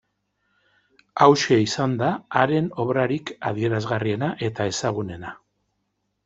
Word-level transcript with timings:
Hauxe 1.25 1.57
izan 1.65 1.93
da 1.99 2.09
haren 2.41 2.71
obrarik 2.85 3.35
adierazgarriena 3.51 4.31
eta 4.49 4.69
ezagunena. 4.73 5.37